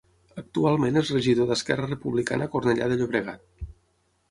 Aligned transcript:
Actualment 0.41 0.97
és 1.01 1.11
regidor 1.15 1.51
d'Esquerra 1.51 1.91
Republicana 1.91 2.49
a 2.51 2.53
Cornellà 2.57 2.91
de 2.95 3.01
Llobregat. 3.03 3.65